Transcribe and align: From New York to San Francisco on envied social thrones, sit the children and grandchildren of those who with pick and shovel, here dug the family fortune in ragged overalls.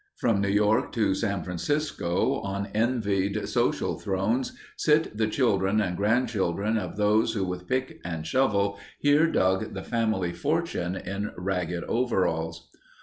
From 0.17 0.41
New 0.41 0.47
York 0.49 0.91
to 0.93 1.13
San 1.13 1.43
Francisco 1.43 2.39
on 2.41 2.69
envied 2.73 3.47
social 3.47 3.99
thrones, 3.99 4.53
sit 4.75 5.15
the 5.15 5.27
children 5.27 5.79
and 5.79 5.95
grandchildren 5.95 6.75
of 6.75 6.97
those 6.97 7.33
who 7.35 7.43
with 7.45 7.67
pick 7.67 8.01
and 8.03 8.25
shovel, 8.25 8.79
here 8.99 9.27
dug 9.31 9.75
the 9.75 9.83
family 9.83 10.33
fortune 10.33 10.95
in 10.95 11.29
ragged 11.37 11.83
overalls. 11.83 12.71